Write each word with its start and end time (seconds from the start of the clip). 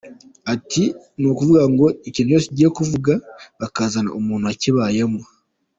Ati 0.53 0.83
“Ni 1.19 1.25
ukuvuga 1.31 1.63
ngo 1.73 1.85
ikintu 2.09 2.29
cyose 2.33 2.47
kigiye 2.49 2.69
kuvugwa 2.77 3.13
bakazana 3.59 4.09
umuntu 4.19 4.47
wakibayemo. 4.49 5.21